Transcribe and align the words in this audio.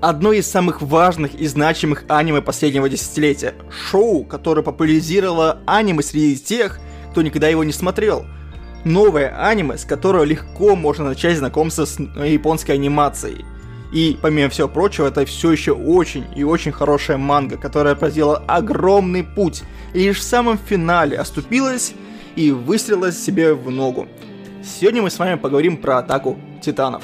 одно 0.00 0.32
из 0.32 0.48
самых 0.48 0.80
важных 0.82 1.34
и 1.34 1.46
значимых 1.46 2.04
аниме 2.08 2.40
последнего 2.40 2.88
десятилетия. 2.88 3.54
Шоу, 3.70 4.24
которое 4.24 4.62
популяризировало 4.62 5.58
аниме 5.66 6.02
среди 6.02 6.38
тех, 6.38 6.78
кто 7.10 7.22
никогда 7.22 7.48
его 7.48 7.64
не 7.64 7.72
смотрел. 7.72 8.26
Новое 8.84 9.34
аниме, 9.36 9.76
с 9.76 9.84
которого 9.84 10.24
легко 10.24 10.76
можно 10.76 11.04
начать 11.04 11.38
знакомство 11.38 11.84
с 11.84 11.98
японской 11.98 12.72
анимацией. 12.72 13.44
И, 13.92 14.18
помимо 14.20 14.50
всего 14.50 14.68
прочего, 14.68 15.06
это 15.06 15.24
все 15.24 15.50
еще 15.50 15.72
очень 15.72 16.26
и 16.36 16.44
очень 16.44 16.72
хорошая 16.72 17.16
манга, 17.16 17.56
которая 17.56 17.94
проделала 17.94 18.44
огромный 18.46 19.24
путь, 19.24 19.64
и 19.94 20.00
лишь 20.00 20.18
в 20.18 20.22
самом 20.22 20.58
финале 20.58 21.16
оступилась 21.16 21.94
и 22.36 22.50
выстрелила 22.50 23.10
себе 23.10 23.54
в 23.54 23.70
ногу. 23.70 24.06
Сегодня 24.62 25.02
мы 25.02 25.10
с 25.10 25.18
вами 25.18 25.36
поговорим 25.36 25.78
про 25.78 25.98
атаку 25.98 26.38
титанов. 26.62 27.02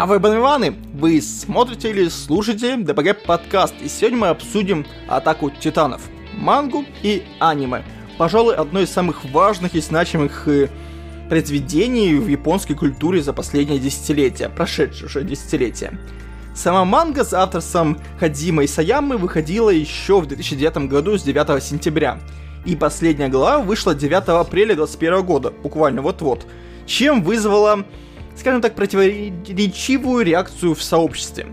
А 0.00 0.06
вы, 0.06 0.20
Банвиваны, 0.20 0.76
вы 0.94 1.20
смотрите 1.20 1.90
или 1.90 2.08
слушаете 2.08 2.76
ДПГ 2.76 3.20
подкаст, 3.26 3.74
и 3.82 3.88
сегодня 3.88 4.18
мы 4.18 4.28
обсудим 4.28 4.86
Атаку 5.08 5.50
Титанов, 5.50 6.02
мангу 6.34 6.84
и 7.02 7.24
аниме. 7.40 7.82
Пожалуй, 8.16 8.54
одно 8.54 8.78
из 8.78 8.92
самых 8.92 9.24
важных 9.24 9.74
и 9.74 9.80
значимых 9.80 10.46
э, 10.46 10.68
произведений 11.28 12.14
в 12.14 12.28
японской 12.28 12.74
культуре 12.74 13.20
за 13.20 13.32
последнее 13.32 13.80
десятилетие, 13.80 14.48
прошедшее 14.50 15.06
уже 15.06 15.24
десятилетие. 15.24 15.98
Сама 16.54 16.84
манга 16.84 17.24
с 17.24 17.34
авторством 17.34 17.98
Хадима 18.20 18.62
и 18.62 18.68
Саямы 18.68 19.16
выходила 19.16 19.70
еще 19.70 20.20
в 20.20 20.26
2009 20.26 20.88
году 20.88 21.18
с 21.18 21.24
9 21.24 21.60
сентября, 21.60 22.20
и 22.64 22.76
последняя 22.76 23.26
глава 23.26 23.58
вышла 23.58 23.96
9 23.96 24.28
апреля 24.28 24.76
2021 24.76 25.26
года, 25.26 25.50
буквально 25.50 26.02
вот-вот, 26.02 26.46
чем 26.86 27.24
вызвала 27.24 27.84
скажем 28.38 28.60
так, 28.60 28.74
противоречивую 28.74 30.24
реакцию 30.24 30.74
в 30.74 30.82
сообществе. 30.82 31.46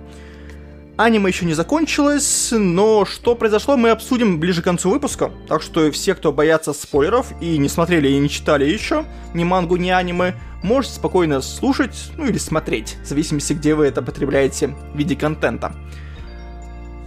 Аниме 0.98 1.28
еще 1.28 1.46
не 1.46 1.54
закончилось, 1.54 2.54
но 2.58 3.04
что 3.04 3.36
произошло, 3.36 3.76
мы 3.76 3.90
обсудим 3.90 4.40
ближе 4.40 4.62
к 4.62 4.66
концу 4.66 4.90
выпуска. 4.90 5.30
Так 5.50 5.62
что 5.62 5.92
все, 5.92 6.16
кто 6.16 6.32
боятся 6.32 6.72
спойлеров 6.72 7.34
и 7.42 7.58
не 7.58 7.68
смотрели 7.68 8.08
и 8.08 8.18
не 8.18 8.30
читали 8.30 8.64
еще 8.64 9.04
ни 9.34 9.44
мангу, 9.44 9.76
ни 9.76 9.90
аниме, 9.90 10.36
можете 10.64 10.96
спокойно 10.96 11.42
слушать, 11.42 12.12
ну 12.18 12.26
или 12.26 12.38
смотреть, 12.38 12.96
в 13.04 13.08
зависимости, 13.08 13.52
где 13.52 13.76
вы 13.76 13.88
это 13.88 14.02
потребляете 14.02 14.70
в 14.70 14.98
виде 14.98 15.18
контента. 15.18 15.76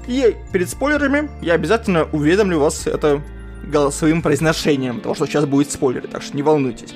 И 0.06 0.36
перед 0.52 0.68
спойлерами 0.68 1.30
я 1.40 1.54
обязательно 1.54 2.04
уведомлю 2.12 2.60
вас 2.60 2.86
это 2.86 3.22
голосовым 3.64 4.20
произношением, 4.20 4.96
потому 4.98 5.14
что 5.14 5.26
сейчас 5.26 5.46
будет 5.46 5.70
спойлер, 5.70 6.06
так 6.08 6.22
что 6.22 6.36
не 6.36 6.42
волнуйтесь. 6.42 6.94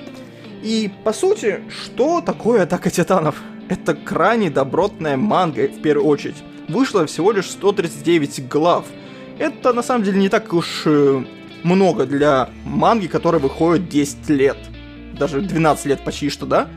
И, 0.62 0.90
по 1.02 1.12
сути, 1.12 1.60
что 1.68 2.20
такое 2.20 2.62
Атака 2.62 2.90
Титанов? 2.90 3.42
Это 3.68 3.94
крайне 3.94 4.48
добротная 4.48 5.16
манга, 5.16 5.66
в 5.66 5.82
первую 5.82 6.06
очередь. 6.06 6.36
Вышло 6.68 7.04
всего 7.06 7.32
лишь 7.32 7.50
139 7.50 8.48
глав. 8.48 8.86
Это, 9.38 9.72
на 9.72 9.82
самом 9.82 10.04
деле, 10.04 10.20
не 10.20 10.28
так 10.28 10.52
уж 10.52 10.82
э, 10.84 11.24
много 11.64 12.06
для 12.06 12.50
манги, 12.64 13.08
которая 13.08 13.40
выходит 13.40 13.88
10 13.88 14.28
лет. 14.28 14.56
Даже 15.18 15.40
12 15.40 15.86
лет 15.86 16.04
почти 16.04 16.30
что, 16.30 16.46
да? 16.46 16.68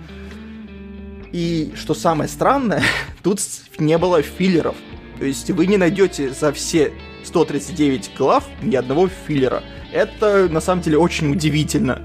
И 1.31 1.73
что 1.75 1.93
самое 1.93 2.27
странное, 2.27 2.81
тут 3.23 3.39
не 3.77 3.97
было 3.99 4.23
филлеров. 4.23 4.75
То 5.19 5.25
есть 5.25 5.51
вы 5.51 5.67
не 5.67 5.77
найдете 5.77 6.31
за 6.31 6.51
все 6.51 6.91
139 7.23 8.11
глав 8.17 8.45
ни 8.63 8.75
одного 8.75 9.09
филлера. 9.09 9.63
Это 9.93 10.49
на 10.49 10.59
самом 10.59 10.81
деле 10.81 10.97
очень 10.97 11.31
удивительно 11.31 12.01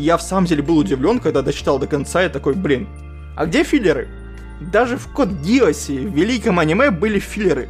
я 0.00 0.16
в 0.16 0.22
самом 0.22 0.46
деле 0.46 0.62
был 0.62 0.78
удивлен, 0.78 1.20
когда 1.20 1.42
дочитал 1.42 1.78
до 1.78 1.86
конца, 1.86 2.24
и 2.24 2.28
такой, 2.28 2.54
блин, 2.54 2.88
а 3.36 3.46
где 3.46 3.64
филлеры? 3.64 4.08
Даже 4.60 4.96
в 4.96 5.08
Код 5.08 5.28
Гиосе, 5.28 6.00
в 6.00 6.14
великом 6.14 6.58
аниме, 6.58 6.90
были 6.90 7.18
филлеры. 7.18 7.68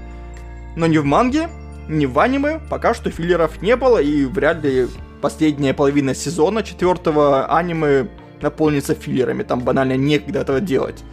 Но 0.76 0.86
ни 0.86 0.98
в 0.98 1.04
манге, 1.04 1.48
ни 1.88 2.06
в 2.06 2.18
аниме 2.18 2.60
пока 2.68 2.94
что 2.94 3.10
филлеров 3.10 3.62
не 3.62 3.76
было, 3.76 3.98
и 3.98 4.24
вряд 4.24 4.62
ли 4.64 4.88
последняя 5.20 5.74
половина 5.74 6.14
сезона 6.14 6.62
четвертого 6.62 7.46
аниме 7.46 8.08
наполнится 8.40 8.94
филлерами, 8.94 9.42
там 9.42 9.60
банально 9.60 9.96
некогда 9.96 10.40
этого 10.40 10.60
делать. 10.60 11.04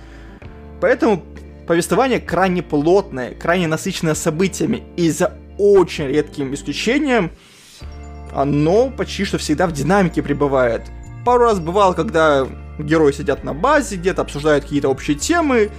Поэтому 0.79 1.23
повествование 1.67 2.19
крайне 2.19 2.63
плотное, 2.63 3.33
крайне 3.33 3.67
насыщенное 3.67 4.16
событиями, 4.16 4.83
и 4.95 5.09
за 5.09 5.33
очень 5.57 6.06
редким 6.06 6.53
исключением 6.53 7.31
оно 8.33 8.89
почти 8.89 9.25
что 9.25 9.38
всегда 9.38 9.67
в 9.67 9.72
динамике 9.72 10.22
пребывает 10.22 10.83
пару 11.27 11.43
раз 11.43 11.59
бывало, 11.59 11.91
когда 11.91 12.47
герои 12.79 13.11
сидят 13.11 13.43
на 13.43 13.53
базе, 13.53 13.97
где-то 13.97 14.21
обсуждают 14.21 14.63
какие-то 14.63 14.88
общие 14.88 15.17
темы, 15.17 15.69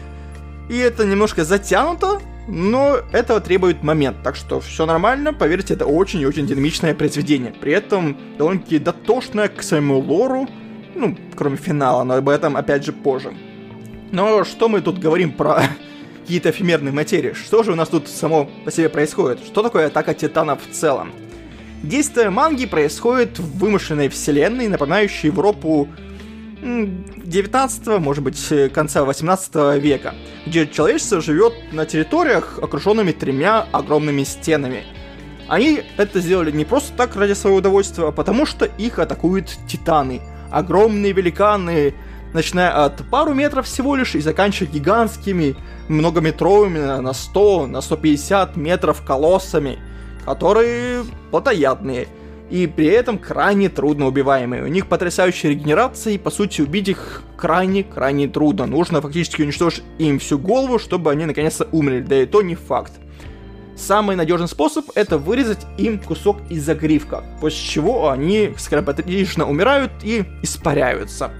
и 0.68 0.76
это 0.76 1.06
немножко 1.06 1.42
затянуто, 1.42 2.20
но 2.46 2.98
этого 3.12 3.40
требует 3.40 3.82
момент, 3.82 4.18
так 4.22 4.36
что 4.36 4.60
все 4.60 4.84
нормально, 4.84 5.32
поверьте, 5.32 5.72
это 5.72 5.86
очень 5.86 6.20
и 6.20 6.26
очень 6.26 6.46
динамичное 6.46 6.94
произведение. 6.94 7.54
При 7.58 7.72
этом 7.72 8.14
довольно-таки 8.36 8.78
дотошное 8.78 9.48
к 9.48 9.62
своему 9.62 9.98
лору, 10.00 10.46
ну, 10.94 11.16
кроме 11.34 11.56
финала, 11.56 12.04
но 12.04 12.16
об 12.16 12.28
этом 12.28 12.54
опять 12.54 12.84
же 12.84 12.92
позже. 12.92 13.32
Но 14.12 14.44
что 14.44 14.68
мы 14.68 14.82
тут 14.82 14.98
говорим 14.98 15.32
про 15.32 15.62
какие-то 16.20 16.50
эфемерные 16.50 16.92
материи? 16.92 17.32
Что 17.32 17.62
же 17.62 17.72
у 17.72 17.74
нас 17.74 17.88
тут 17.88 18.06
само 18.06 18.50
по 18.66 18.70
себе 18.70 18.90
происходит? 18.90 19.38
Что 19.46 19.62
такое 19.62 19.86
атака 19.86 20.12
титанов 20.12 20.58
в 20.68 20.74
целом? 20.74 21.10
Действие 21.82 22.30
манги 22.30 22.66
происходит 22.66 23.38
в 23.38 23.58
вымышленной 23.58 24.08
вселенной, 24.08 24.66
напоминающей 24.66 25.28
Европу 25.28 25.88
19 26.60 28.00
может 28.00 28.24
быть, 28.24 28.44
э, 28.50 28.68
конца 28.68 29.04
18 29.04 29.78
века, 29.78 30.14
где 30.44 30.66
человечество 30.66 31.20
живет 31.20 31.52
на 31.72 31.86
территориях, 31.86 32.58
окруженными 32.60 33.12
тремя 33.12 33.64
огромными 33.70 34.24
стенами. 34.24 34.82
Они 35.46 35.80
это 35.96 36.20
сделали 36.20 36.50
не 36.50 36.64
просто 36.64 36.92
так 36.96 37.14
ради 37.14 37.34
своего 37.34 37.58
удовольствия, 37.58 38.08
а 38.08 38.12
потому 38.12 38.44
что 38.44 38.64
их 38.64 38.98
атакуют 38.98 39.56
титаны. 39.68 40.20
Огромные 40.50 41.12
великаны, 41.12 41.94
начиная 42.34 42.84
от 42.86 43.08
пару 43.08 43.34
метров 43.34 43.66
всего 43.66 43.94
лишь 43.94 44.16
и 44.16 44.20
заканчивая 44.20 44.72
гигантскими, 44.72 45.54
многометровыми 45.86 47.00
на 47.00 47.12
100, 47.12 47.68
на 47.68 47.80
150 47.80 48.56
метров 48.56 49.02
колоссами– 49.02 49.78
которые 50.28 51.04
плотоядные 51.30 52.06
и 52.50 52.66
при 52.66 52.86
этом 52.86 53.18
крайне 53.18 53.70
трудно 53.70 54.06
убиваемые. 54.06 54.62
У 54.62 54.66
них 54.66 54.86
потрясающая 54.86 55.50
регенерация, 55.50 56.14
и 56.14 56.18
по 56.18 56.30
сути 56.30 56.60
убить 56.60 56.88
их 56.88 57.22
крайне-крайне 57.36 58.28
трудно. 58.28 58.66
Нужно 58.66 59.00
фактически 59.00 59.42
уничтожить 59.42 59.84
им 59.98 60.18
всю 60.18 60.38
голову, 60.38 60.78
чтобы 60.78 61.10
они 61.10 61.24
наконец-то 61.24 61.66
умерли, 61.72 62.00
да 62.00 62.22
и 62.22 62.26
то 62.26 62.42
не 62.42 62.56
факт. 62.56 62.92
Самый 63.74 64.16
надежный 64.16 64.48
способ 64.48 64.86
это 64.94 65.16
вырезать 65.18 65.66
им 65.78 65.98
кусок 65.98 66.38
из 66.50 66.64
загривка, 66.64 67.22
после 67.40 67.66
чего 67.66 68.10
они 68.10 68.54
скоропатично 68.58 69.48
умирают 69.48 69.92
и 70.02 70.24
испаряются. 70.42 71.30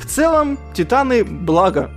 В 0.00 0.06
целом, 0.06 0.58
титаны, 0.74 1.24
благо, 1.24 1.90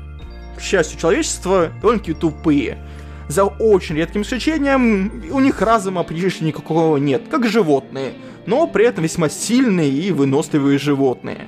к 0.57 0.61
счастью 0.61 0.99
человечества, 0.99 1.72
довольно-таки 1.81 2.13
тупые 2.13 2.78
за 3.27 3.45
очень 3.45 3.95
редким 3.95 4.21
исключением, 4.21 5.23
у 5.31 5.39
них 5.39 5.61
разума 5.61 6.03
практически 6.03 6.43
никакого 6.43 6.97
нет, 6.97 7.23
как 7.29 7.45
животные, 7.47 8.13
но 8.45 8.67
при 8.67 8.85
этом 8.85 9.03
весьма 9.03 9.29
сильные 9.29 9.89
и 9.89 10.11
выносливые 10.11 10.79
животные. 10.79 11.47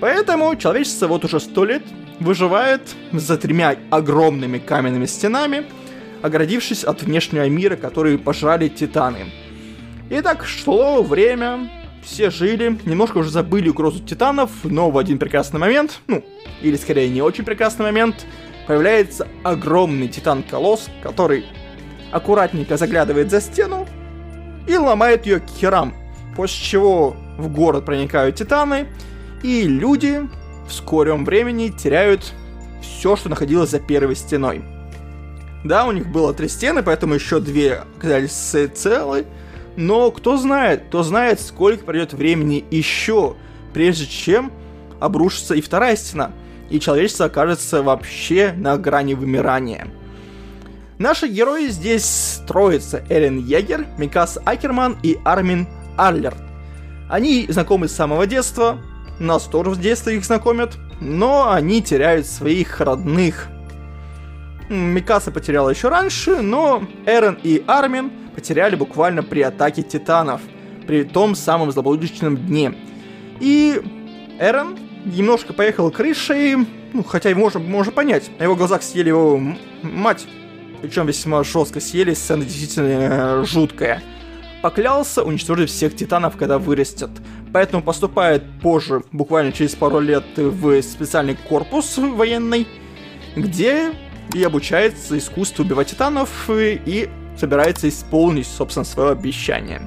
Поэтому 0.00 0.56
человечество 0.56 1.06
вот 1.06 1.24
уже 1.24 1.40
сто 1.40 1.64
лет 1.64 1.82
выживает 2.20 2.82
за 3.12 3.36
тремя 3.36 3.76
огромными 3.90 4.58
каменными 4.58 5.06
стенами, 5.06 5.64
оградившись 6.22 6.84
от 6.84 7.02
внешнего 7.02 7.48
мира, 7.48 7.76
который 7.76 8.18
пожрали 8.18 8.68
титаны. 8.68 9.26
И 10.10 10.20
так 10.20 10.44
шло 10.44 11.02
время, 11.02 11.70
все 12.02 12.30
жили, 12.30 12.78
немножко 12.84 13.18
уже 13.18 13.30
забыли 13.30 13.68
угрозу 13.68 14.00
титанов, 14.00 14.50
но 14.64 14.90
в 14.90 14.98
один 14.98 15.18
прекрасный 15.18 15.58
момент, 15.58 16.00
ну, 16.06 16.24
или 16.60 16.76
скорее 16.76 17.08
не 17.08 17.22
очень 17.22 17.44
прекрасный 17.44 17.84
момент, 17.84 18.26
появляется 18.72 19.28
огромный 19.42 20.08
титан-колосс, 20.08 20.88
который 21.02 21.44
аккуратненько 22.10 22.78
заглядывает 22.78 23.30
за 23.30 23.42
стену 23.42 23.86
и 24.66 24.74
ломает 24.78 25.26
ее 25.26 25.40
к 25.40 25.46
херам, 25.46 25.92
после 26.34 26.64
чего 26.64 27.14
в 27.36 27.52
город 27.52 27.84
проникают 27.84 28.36
титаны, 28.36 28.86
и 29.42 29.64
люди 29.64 30.22
в 30.66 30.72
скором 30.72 31.26
времени 31.26 31.68
теряют 31.68 32.32
все, 32.80 33.14
что 33.14 33.28
находилось 33.28 33.68
за 33.68 33.78
первой 33.78 34.16
стеной. 34.16 34.64
Да, 35.64 35.84
у 35.84 35.92
них 35.92 36.06
было 36.06 36.32
три 36.32 36.48
стены, 36.48 36.82
поэтому 36.82 37.12
еще 37.12 37.40
две 37.40 37.84
оказались 37.98 38.32
целы, 38.74 39.26
но 39.76 40.10
кто 40.10 40.38
знает, 40.38 40.84
кто 40.88 41.02
знает, 41.02 41.42
сколько 41.42 41.84
пройдет 41.84 42.14
времени 42.14 42.64
еще, 42.70 43.36
прежде 43.74 44.06
чем 44.06 44.50
обрушится 44.98 45.54
и 45.54 45.60
вторая 45.60 45.94
стена– 45.94 46.30
и 46.72 46.80
человечество 46.80 47.26
окажется 47.26 47.82
вообще 47.82 48.54
на 48.56 48.78
грани 48.78 49.12
вымирания. 49.12 49.88
Наши 50.98 51.28
герои 51.28 51.66
здесь 51.66 52.04
строятся 52.04 53.04
Эрен 53.10 53.38
Егер, 53.38 53.86
Микас 53.98 54.38
Акерман 54.44 54.96
и 55.02 55.18
Армин 55.22 55.68
Арлер. 55.98 56.34
Они 57.10 57.46
знакомы 57.48 57.88
с 57.88 57.92
самого 57.92 58.26
детства, 58.26 58.78
нас 59.18 59.44
тоже 59.44 59.70
в 59.70 59.80
детстве 59.80 60.16
их 60.16 60.24
знакомят, 60.24 60.78
но 61.00 61.52
они 61.52 61.82
теряют 61.82 62.26
своих 62.26 62.80
родных. 62.80 63.48
Микаса 64.70 65.30
потеряла 65.30 65.68
еще 65.68 65.90
раньше, 65.90 66.40
но 66.40 66.82
Эрен 67.04 67.38
и 67.42 67.62
Армин 67.66 68.10
потеряли 68.34 68.76
буквально 68.76 69.22
при 69.22 69.42
атаке 69.42 69.82
титанов, 69.82 70.40
при 70.86 71.04
том 71.04 71.34
самом 71.34 71.70
злополучном 71.70 72.38
дне. 72.38 72.74
И 73.40 73.78
Эрен 74.40 74.78
немножко 75.04 75.52
поехал 75.52 75.90
крышей, 75.90 76.56
ну, 76.92 77.02
хотя 77.04 77.30
и 77.30 77.34
можно, 77.34 77.60
можно 77.60 77.92
понять, 77.92 78.30
на 78.38 78.44
его 78.44 78.56
глазах 78.56 78.82
съели 78.82 79.08
его 79.08 79.40
мать, 79.82 80.26
причем 80.80 81.06
весьма 81.06 81.42
жестко 81.44 81.80
съели, 81.80 82.14
сцена 82.14 82.44
действительно 82.44 82.88
э, 82.88 83.44
жуткая. 83.44 84.02
Поклялся 84.62 85.24
уничтожить 85.24 85.70
всех 85.70 85.96
титанов, 85.96 86.36
когда 86.36 86.58
вырастет, 86.58 87.10
поэтому 87.52 87.82
поступает 87.82 88.44
позже, 88.60 89.02
буквально 89.10 89.52
через 89.52 89.74
пару 89.74 89.98
лет, 89.98 90.24
в 90.36 90.80
специальный 90.82 91.36
корпус 91.48 91.98
военный, 91.98 92.68
где 93.34 93.92
и 94.34 94.42
обучается 94.44 95.18
искусству 95.18 95.64
убивать 95.64 95.88
титанов 95.88 96.30
и 96.48 97.08
собирается 97.36 97.88
исполнить, 97.88 98.46
собственно, 98.46 98.84
свое 98.84 99.10
обещание. 99.10 99.82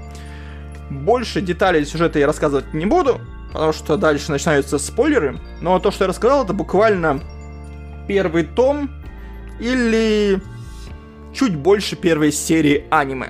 Больше 0.89 1.41
деталей 1.41 1.85
сюжета 1.85 2.19
я 2.19 2.27
рассказывать 2.27 2.73
не 2.73 2.85
буду, 2.85 3.21
потому 3.55 3.71
что 3.71 3.95
дальше 3.95 4.33
начинаются 4.33 4.77
спойлеры, 4.77 5.39
но 5.61 5.79
то, 5.79 5.89
что 5.89 6.03
я 6.03 6.09
рассказал, 6.09 6.43
это 6.43 6.51
буквально 6.51 7.21
первый 8.05 8.43
том 8.43 8.89
или 9.61 10.41
чуть 11.33 11.55
больше 11.55 11.95
первой 11.95 12.33
серии 12.33 12.83
аниме. 12.89 13.29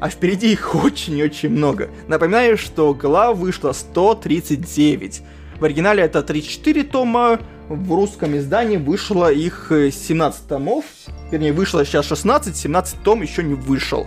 А 0.00 0.08
впереди 0.08 0.52
их 0.52 0.74
очень-очень 0.82 1.50
много. 1.50 1.90
Напоминаю, 2.08 2.56
что 2.56 2.94
глав 2.94 3.36
вышло 3.36 3.72
139. 3.72 5.20
В 5.60 5.64
оригинале 5.64 6.04
это 6.04 6.22
34 6.22 6.82
тома, 6.84 7.38
в 7.68 7.94
русском 7.94 8.34
издании 8.34 8.78
вышло 8.78 9.30
их 9.30 9.66
17 9.70 10.40
э, 10.40 10.48
томов. 10.48 10.86
Вернее, 11.30 11.52
вышло 11.52 11.84
сейчас 11.84 12.06
16, 12.06 12.56
17 12.56 13.02
том 13.02 13.20
еще 13.20 13.42
не 13.42 13.54
вышел. 13.54 14.06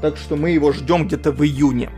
Так 0.00 0.16
что 0.16 0.36
мы 0.36 0.52
его 0.52 0.72
ждем 0.72 1.06
где-то 1.06 1.30
в 1.30 1.44
июне. 1.44 1.90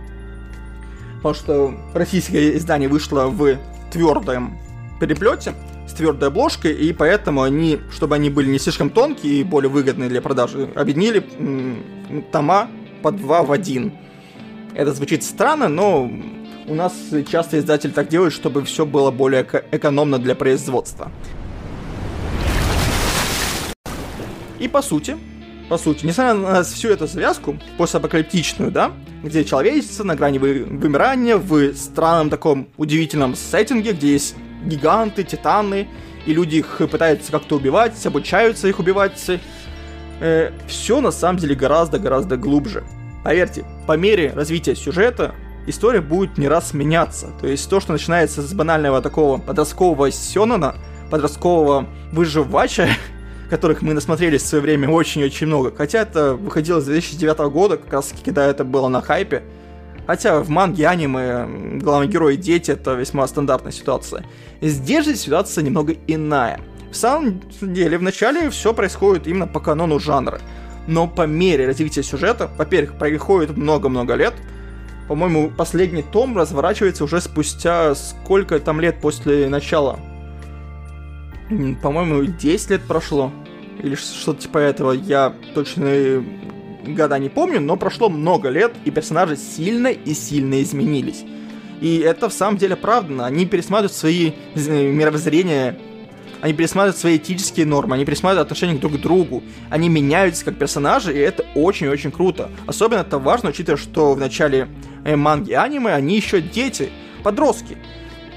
Потому 1.25 1.35
что 1.37 1.75
российское 1.95 2.55
издание 2.55 2.87
вышло 2.87 3.29
в 3.29 3.57
твердом 3.91 4.59
переплете, 5.01 5.55
с 5.89 5.95
твердой 5.95 6.29
обложкой, 6.29 6.75
и 6.75 6.93
поэтому 6.93 7.41
они, 7.41 7.81
чтобы 7.91 8.17
они 8.17 8.29
были 8.29 8.51
не 8.51 8.59
слишком 8.59 8.91
тонкие 8.91 9.41
и 9.41 9.43
более 9.43 9.71
выгодные 9.71 10.11
для 10.11 10.21
продажи, 10.21 10.69
объединили 10.75 11.25
тома 12.31 12.69
по 13.01 13.11
два 13.11 13.43
в 13.43 13.53
один. 13.53 13.95
Это 14.75 14.93
звучит 14.93 15.23
странно, 15.25 15.69
но 15.69 16.11
у 16.67 16.75
нас 16.75 16.93
часто 17.27 17.59
издатель 17.59 17.93
так 17.93 18.09
делает, 18.09 18.35
чтобы 18.35 18.63
все 18.63 18.85
было 18.85 19.11
более 19.11 19.49
экономно 19.73 20.19
для 20.19 20.35
производства. 20.35 21.11
И 24.59 24.69
по 24.69 24.83
сути, 24.83 25.17
по 25.69 25.79
сути, 25.79 26.07
несмотря 26.07 26.35
на 26.35 26.63
всю 26.63 26.91
эту 26.91 27.09
связку, 27.09 27.59
постапокалиптичную, 27.79 28.71
да, 28.71 28.93
где 29.23 29.45
человечество 29.45 30.05
на 30.05 30.15
грани 30.15 30.39
вы 30.39 30.65
вымирания 30.65 31.37
в 31.37 31.75
странном 31.75 32.31
таком 32.31 32.69
удивительном 32.77 33.35
сеттинге, 33.35 33.93
где 33.93 34.13
есть 34.13 34.37
гиганты, 34.65 35.25
титаны, 35.25 35.89
и 36.27 36.33
люди 36.33 36.57
их 36.57 36.81
пытаются 36.91 37.33
как-то 37.33 37.57
убивать, 37.57 38.05
обучаются 38.07 38.69
их 38.69 38.79
убивать, 38.79 39.23
э, 40.21 40.53
все 40.67 41.01
на 41.01 41.11
самом 41.11 41.39
деле 41.39 41.55
гораздо-гораздо 41.55 42.37
глубже. 42.37 42.85
Поверьте, 43.25 43.65
по 43.87 43.97
мере 43.97 44.33
развития 44.35 44.75
сюжета 44.75 45.35
история 45.67 46.01
будет 46.01 46.37
не 46.39 46.49
раз 46.49 46.75
меняться. 46.75 47.33
То 47.41 47.47
есть 47.47 47.69
то, 47.69 47.81
что 47.81 47.93
начинается 47.93 48.43
с 48.43 48.53
банального 48.53 49.01
такого 49.01 49.39
подросткового 49.39 50.11
сёнона, 50.11 50.75
подросткового 51.11 51.87
выживача, 52.13 52.89
которых 53.55 53.83
мы 53.83 53.95
насмотрелись 53.95 54.43
в 54.43 54.47
свое 54.47 54.63
время 54.63 54.89
очень-очень 54.89 55.47
много. 55.47 55.73
Хотя 55.73 56.01
это 56.01 56.35
выходило 56.35 56.81
с 56.81 56.87
2009 56.87 57.39
года, 57.53 57.77
как 57.77 57.93
раз 57.93 58.13
когда 58.25 58.47
это 58.47 58.65
было 58.65 58.89
на 58.89 59.01
хайпе. 59.01 59.45
Хотя 60.09 60.41
в 60.41 60.49
манге, 60.49 60.89
аниме, 60.89 61.79
главный 61.79 62.09
герой 62.09 62.35
и 62.35 62.37
дети 62.37 62.73
это 62.73 62.95
весьма 62.95 63.25
стандартная 63.29 63.71
ситуация. 63.71 64.25
Здесь 64.61 65.05
же 65.05 65.15
ситуация 65.15 65.63
немного 65.63 65.95
иная. 66.09 66.63
В 66.91 66.97
самом 66.97 67.43
деле, 67.61 67.97
вначале 67.97 68.51
все 68.51 68.75
происходит 68.75 69.29
именно 69.29 69.47
по 69.47 69.61
канону 69.61 70.01
жанра. 70.01 70.41
Но 70.89 71.07
по 71.07 71.25
мере 71.25 71.69
развития 71.69 72.03
сюжета, 72.03 72.51
во-первых, 72.59 72.99
происходит 72.99 73.57
много-много 73.57 74.15
лет, 74.15 74.35
по-моему, 75.07 75.53
последний 75.57 76.03
том 76.03 76.37
разворачивается 76.37 77.05
уже 77.05 77.21
спустя 77.21 77.95
сколько 77.95 78.59
там 78.59 78.81
лет 78.81 79.01
после 79.01 79.49
начала. 79.49 80.01
По-моему, 81.83 82.25
10 82.25 82.71
лет 82.71 82.83
прошло. 82.83 83.33
Или 83.83 83.95
что-то 83.95 84.43
типа 84.43 84.59
этого. 84.59 84.93
Я 84.93 85.35
точно 85.55 86.25
года 86.87 87.19
не 87.19 87.29
помню, 87.29 87.61
но 87.61 87.77
прошло 87.77 88.09
много 88.09 88.49
лет, 88.49 88.73
и 88.85 88.91
персонажи 88.91 89.37
сильно 89.37 89.89
и 89.89 90.15
сильно 90.15 90.63
изменились. 90.63 91.25
И 91.81 91.99
это 91.99 92.29
в 92.29 92.33
самом 92.33 92.59
деле 92.59 92.77
правда. 92.77 93.27
Они 93.27 93.47
пересматривают 93.47 93.93
свои 93.93 94.33
э, 94.55 94.91
мировоззрения 94.91 95.79
они 96.45 96.53
пересматривают 96.53 96.99
свои 96.99 97.17
этические 97.17 97.65
нормы, 97.65 97.95
они 97.95 98.05
пересматривают 98.05 98.49
отношения 98.49 98.79
друг 98.79 98.93
к 98.93 99.01
другу, 99.01 99.43
они 99.71 99.89
меняются 99.89 100.45
как 100.45 100.59
персонажи, 100.59 101.15
и 101.15 101.19
это 101.19 101.43
очень-очень 101.55 102.11
круто. 102.11 102.51
Особенно 102.67 102.99
это 102.99 103.19
важно, 103.19 103.49
учитывая, 103.49 103.79
что 103.79 104.13
в 104.13 104.19
начале 104.19 104.69
э, 105.07 105.17
манги 105.17 105.53
и 105.53 105.55
аниме 105.55 105.95
они 105.95 106.17
еще 106.17 106.43
дети, 106.43 106.91
подростки. 107.23 107.79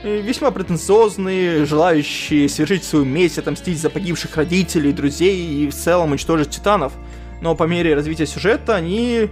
Весьма 0.03 0.51
претенциозные, 0.51 1.65
желающие 1.65 2.47
совершить 2.47 2.83
свою 2.83 3.03
месть, 3.03 3.39
отомстить 3.39 3.79
за 3.79 3.89
погибших 3.89 4.37
родителей, 4.37 4.91
друзей 4.91 5.63
и 5.63 5.69
в 5.69 5.73
целом 5.73 6.11
уничтожить 6.11 6.51
титанов. 6.51 6.93
Но 7.41 7.55
по 7.55 7.63
мере 7.63 7.95
развития 7.95 8.27
сюжета 8.27 8.75
они 8.75 9.29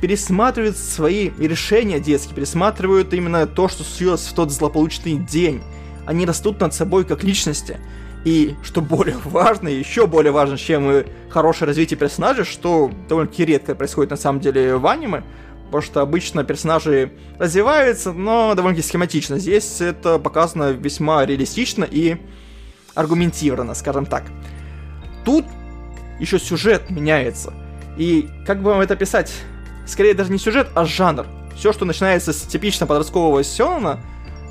пересматривают 0.00 0.76
свои 0.76 1.30
решения 1.38 1.98
детские, 1.98 2.36
пересматривают 2.36 3.12
именно 3.14 3.46
то, 3.46 3.68
что 3.68 3.82
случилось 3.82 4.26
в 4.26 4.34
тот 4.34 4.52
злополучный 4.52 5.14
день. 5.16 5.60
Они 6.04 6.24
растут 6.24 6.60
над 6.60 6.72
собой 6.72 7.04
как 7.04 7.24
личности. 7.24 7.78
И, 8.24 8.54
что 8.62 8.80
более 8.82 9.16
важно, 9.24 9.68
еще 9.68 10.06
более 10.06 10.32
важно, 10.32 10.56
чем 10.56 11.04
хорошее 11.28 11.66
развитие 11.66 11.98
персонажей, 11.98 12.44
что 12.44 12.90
довольно-таки 13.08 13.44
редко 13.44 13.74
происходит 13.74 14.10
на 14.10 14.16
самом 14.16 14.40
деле 14.40 14.76
в 14.76 14.86
аниме, 14.86 15.24
потому 15.66 15.82
что 15.82 16.00
обычно 16.00 16.44
персонажи 16.44 17.12
развиваются, 17.38 18.12
но 18.12 18.54
довольно-таки 18.54 18.86
схематично. 18.86 19.38
Здесь 19.38 19.80
это 19.80 20.18
показано 20.18 20.70
весьма 20.72 21.24
реалистично 21.26 21.84
и 21.84 22.16
аргументированно, 22.94 23.74
скажем 23.74 24.06
так. 24.06 24.24
Тут 25.24 25.44
еще 26.18 26.38
сюжет 26.38 26.90
меняется. 26.90 27.52
И 27.96 28.28
как 28.46 28.62
бы 28.62 28.70
вам 28.70 28.80
это 28.80 28.96
писать? 28.96 29.32
Скорее 29.86 30.14
даже 30.14 30.32
не 30.32 30.38
сюжет, 30.38 30.68
а 30.74 30.84
жанр. 30.84 31.26
Все, 31.56 31.72
что 31.72 31.84
начинается 31.84 32.32
с 32.32 32.42
типично 32.42 32.86
подросткового 32.86 33.42
сёнона 33.44 34.00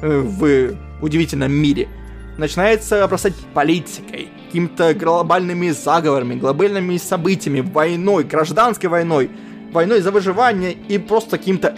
э, 0.01 0.19
в 0.19 0.75
удивительном 1.01 1.51
мире– 1.51 1.87
начинается 2.37 3.03
обрастать 3.03 3.33
политикой, 3.53 4.29
какими-то 4.47 4.93
глобальными 4.93 5.69
заговорами, 5.69 6.35
глобальными 6.35 6.97
событиями, 6.97 7.61
войной, 7.61 8.23
гражданской 8.23 8.89
войной, 8.89 9.29
войной 9.75 10.01
за 10.01 10.11
выживание 10.11 10.73
и 10.73 10.97
просто 10.97 11.37
каким-то 11.37 11.77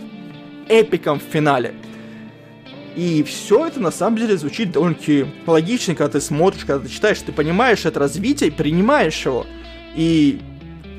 эпиком 0.70 1.20
в 1.20 1.24
финале. 1.24 1.74
И 2.96 3.24
все 3.24 3.68
это 3.68 3.80
на 3.80 3.92
самом 3.92 4.18
деле 4.18 4.38
звучит 4.38 4.72
довольно-таки 4.72 5.27
логично, 5.46 5.94
когда 5.94 6.13
ты 6.13 6.22
смотришь, 6.22 6.66
когда 6.66 6.86
ты 6.86 6.92
читаешь, 6.92 7.20
ты 7.20 7.32
понимаешь 7.32 7.86
это 7.86 8.00
развитие, 8.00 8.51
принимаешь 8.51 9.24
его. 9.24 9.46
И 9.96 10.42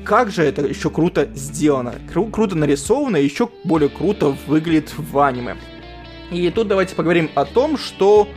как 0.05 0.31
же 0.31 0.43
это 0.43 0.65
еще 0.65 0.89
круто 0.89 1.27
сделано, 1.35 1.95
кру- 2.13 2.31
круто 2.31 2.55
нарисовано 2.55 3.17
и 3.17 3.25
еще 3.25 3.49
более 3.63 3.89
круто 3.89 4.35
выглядит 4.47 4.93
в 4.97 5.19
аниме. 5.19 5.57
И 6.31 6.49
тут 6.51 6.67
давайте 6.67 6.95
поговорим 6.95 7.29
о 7.35 7.43
том, 7.43 7.77
что 7.77 8.29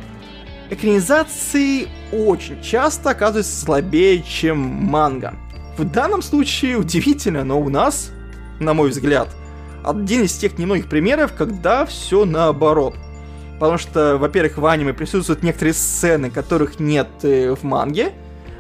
экранизации 0.71 1.88
очень 2.12 2.61
часто 2.62 3.11
оказываются 3.11 3.64
слабее, 3.64 4.23
чем 4.23 4.59
манга. 4.59 5.35
В 5.76 5.85
данном 5.85 6.21
случае 6.23 6.78
удивительно, 6.78 7.45
но 7.45 7.61
у 7.61 7.69
нас, 7.69 8.11
на 8.62 8.75
мой 8.75 8.90
взгляд, 8.90 9.28
один 9.85 10.23
из 10.23 10.33
тех 10.35 10.59
немногих 10.59 10.88
примеров, 10.88 11.33
когда 11.35 11.85
все 11.85 12.25
наоборот. 12.25 12.95
Потому 13.59 13.78
что, 13.78 14.16
во-первых, 14.16 14.59
в 14.59 14.66
аниме 14.66 14.92
присутствуют 14.92 15.42
некоторые 15.42 15.75
сцены, 15.75 16.31
которых 16.31 16.81
нет 16.81 17.09
э, 17.23 17.54
в 17.54 17.62
манге. 17.62 18.12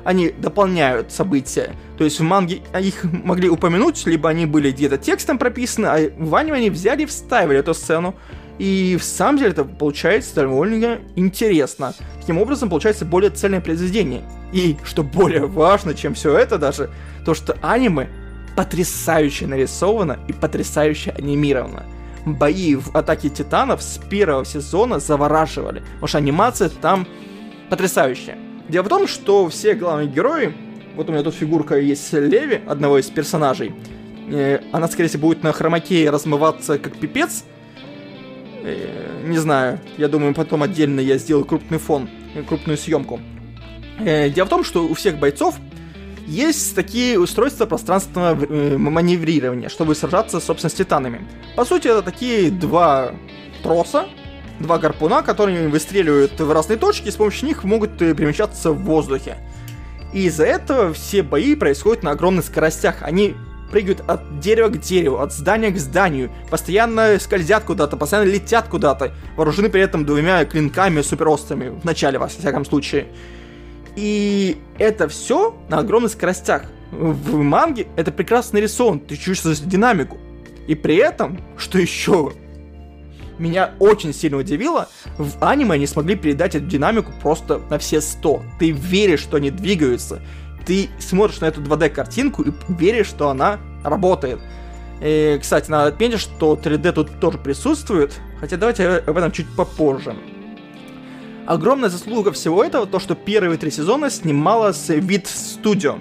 Они 0.04 0.30
дополняют 0.30 1.12
события. 1.12 1.74
То 1.98 2.04
есть 2.04 2.20
в 2.20 2.22
манге 2.22 2.62
их 2.80 3.04
могли 3.04 3.48
упомянуть, 3.48 4.04
либо 4.06 4.28
они 4.28 4.46
были 4.46 4.70
где-то 4.70 4.98
текстом 4.98 5.38
прописаны, 5.38 5.86
а 5.86 5.98
в 6.18 6.34
аниме 6.34 6.56
они 6.56 6.70
взяли 6.70 7.02
и 7.02 7.06
вставили 7.06 7.58
эту 7.58 7.74
сцену. 7.74 8.14
И 8.58 8.96
в 9.00 9.04
самом 9.04 9.38
деле 9.38 9.50
это 9.50 9.64
получается 9.64 10.34
довольно 10.36 11.00
интересно. 11.16 11.94
Таким 12.20 12.38
образом, 12.38 12.68
получается 12.68 13.04
более 13.04 13.30
цельное 13.30 13.60
произведение. 13.60 14.22
И, 14.52 14.76
что 14.84 15.02
более 15.02 15.46
важно, 15.46 15.94
чем 15.94 16.14
все 16.14 16.36
это 16.36 16.58
даже, 16.58 16.90
то, 17.24 17.34
что 17.34 17.56
аниме 17.62 18.08
потрясающе 18.56 19.46
нарисовано 19.46 20.18
и 20.28 20.32
потрясающе 20.32 21.10
анимировано. 21.10 21.84
Бои 22.24 22.76
в 22.76 22.94
Атаке 22.94 23.28
Титанов 23.28 23.82
с 23.82 23.98
первого 23.98 24.44
сезона 24.44 25.00
завораживали, 25.00 25.80
потому 25.94 26.06
что 26.06 26.18
анимация 26.18 26.68
там 26.68 27.06
потрясающая. 27.68 28.38
Дело 28.68 28.84
в 28.84 28.88
том, 28.88 29.08
что 29.08 29.48
все 29.48 29.74
главные 29.74 30.08
герои, 30.08 30.54
вот 30.94 31.08
у 31.08 31.12
меня 31.12 31.22
тут 31.22 31.34
фигурка 31.34 31.78
есть 31.78 32.12
Леви, 32.12 32.60
одного 32.66 32.98
из 32.98 33.10
персонажей, 33.10 33.74
э, 34.30 34.60
она, 34.72 34.88
скорее 34.88 35.08
всего, 35.08 35.28
будет 35.28 35.42
на 35.42 35.52
хромаке 35.52 36.08
размываться 36.10 36.78
как 36.78 36.96
пипец, 36.96 37.44
э, 38.62 39.22
не 39.24 39.38
знаю, 39.38 39.80
я 39.96 40.08
думаю, 40.08 40.32
потом 40.34 40.62
отдельно 40.62 41.00
я 41.00 41.18
сделаю 41.18 41.44
крупный 41.44 41.78
фон, 41.78 42.08
крупную 42.46 42.78
съемку. 42.78 43.20
Э, 43.98 44.30
дело 44.30 44.46
в 44.46 44.50
том, 44.50 44.64
что 44.64 44.86
у 44.86 44.94
всех 44.94 45.18
бойцов 45.18 45.56
есть 46.26 46.74
такие 46.74 47.18
устройства 47.18 47.66
пространственного 47.66 48.44
э, 48.44 48.76
маневрирования, 48.76 49.68
чтобы 49.68 49.94
сражаться, 49.94 50.40
собственно, 50.40 50.70
с 50.70 50.74
титанами. 50.74 51.26
По 51.56 51.64
сути, 51.64 51.88
это 51.88 52.02
такие 52.02 52.50
два 52.50 53.12
троса, 53.62 54.06
два 54.60 54.78
гарпуна, 54.78 55.22
которые 55.22 55.68
выстреливают 55.68 56.38
в 56.38 56.50
разные 56.50 56.78
точки, 56.78 57.08
и 57.08 57.10
с 57.10 57.16
помощью 57.16 57.48
них 57.48 57.64
могут 57.64 58.00
э, 58.02 58.14
перемещаться 58.14 58.72
в 58.72 58.82
воздухе. 58.82 59.36
И 60.12 60.24
из-за 60.24 60.44
этого 60.44 60.92
все 60.92 61.22
бои 61.22 61.54
происходят 61.54 62.02
на 62.02 62.10
огромных 62.10 62.44
скоростях. 62.44 63.02
Они 63.02 63.34
прыгают 63.70 64.02
от 64.06 64.38
дерева 64.38 64.68
к 64.68 64.78
дереву, 64.78 65.18
от 65.18 65.32
здания 65.32 65.70
к 65.70 65.78
зданию, 65.78 66.30
постоянно 66.50 67.18
скользят 67.18 67.64
куда-то, 67.64 67.96
постоянно 67.96 68.28
летят 68.28 68.68
куда-то, 68.68 69.12
вооружены 69.34 69.70
при 69.70 69.80
этом 69.80 70.04
двумя 70.04 70.44
клинками 70.44 71.00
суперострыми, 71.00 71.70
в 71.70 71.84
начале, 71.84 72.18
во 72.18 72.28
всяком 72.28 72.66
случае. 72.66 73.08
И 73.96 74.58
это 74.78 75.08
все 75.08 75.54
на 75.68 75.78
огромных 75.78 76.12
скоростях. 76.12 76.64
В 76.90 77.36
манге 77.36 77.86
это 77.96 78.12
прекрасно 78.12 78.58
нарисован, 78.58 79.00
ты 79.00 79.16
чувствуешь 79.16 79.60
динамику. 79.60 80.18
И 80.66 80.74
при 80.74 80.96
этом, 80.96 81.40
что 81.56 81.78
еще 81.78 82.32
меня 83.38 83.72
очень 83.78 84.12
сильно 84.12 84.36
удивило, 84.38 84.88
в 85.18 85.42
аниме 85.44 85.74
они 85.74 85.86
смогли 85.86 86.16
передать 86.16 86.54
эту 86.54 86.66
динамику 86.66 87.12
просто 87.20 87.60
на 87.70 87.78
все 87.78 88.00
100. 88.00 88.42
Ты 88.58 88.70
веришь, 88.70 89.20
что 89.20 89.38
они 89.38 89.50
двигаются. 89.50 90.20
Ты 90.66 90.88
смотришь 91.00 91.40
на 91.40 91.46
эту 91.46 91.60
2D-картинку 91.60 92.42
и 92.42 92.52
веришь, 92.68 93.08
что 93.08 93.30
она 93.30 93.58
работает. 93.82 94.38
И, 95.00 95.38
кстати, 95.40 95.70
надо 95.70 95.88
отметить, 95.88 96.20
что 96.20 96.54
3D 96.54 96.92
тут 96.92 97.18
тоже 97.18 97.38
присутствует, 97.38 98.20
хотя 98.38 98.56
давайте 98.56 98.86
об 98.86 99.16
этом 99.16 99.32
чуть 99.32 99.48
попозже. 99.56 100.14
Огромная 101.52 101.90
заслуга 101.90 102.32
всего 102.32 102.64
этого 102.64 102.86
то, 102.86 102.98
что 102.98 103.14
первые 103.14 103.58
три 103.58 103.70
сезона 103.70 104.08
снималась 104.08 104.88
Вид 104.88 105.26
Студио. 105.26 105.98